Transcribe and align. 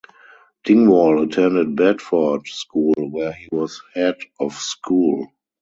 Dingwall 0.63 1.21
attended 1.21 1.75
Bedford 1.75 2.47
School 2.47 2.95
where 3.11 3.33
he 3.33 3.47
was 3.51 3.83
Head 3.93 4.17
of 4.39 4.53
School. 4.53 5.27